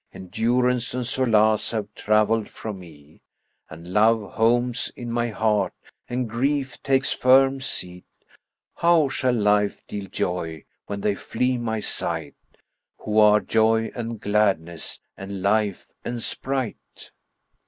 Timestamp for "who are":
13.05-13.41